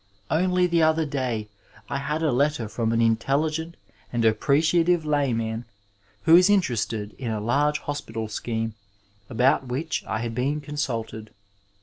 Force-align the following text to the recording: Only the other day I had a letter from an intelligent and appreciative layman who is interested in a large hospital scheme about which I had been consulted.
Only 0.31 0.65
the 0.65 0.81
other 0.81 1.05
day 1.05 1.47
I 1.87 1.99
had 1.99 2.23
a 2.23 2.31
letter 2.31 2.67
from 2.67 2.91
an 2.91 3.01
intelligent 3.01 3.77
and 4.11 4.25
appreciative 4.25 5.05
layman 5.05 5.65
who 6.23 6.35
is 6.35 6.49
interested 6.49 7.13
in 7.19 7.29
a 7.29 7.39
large 7.39 7.77
hospital 7.77 8.27
scheme 8.27 8.73
about 9.29 9.67
which 9.67 10.03
I 10.07 10.17
had 10.21 10.33
been 10.33 10.59
consulted. 10.59 11.29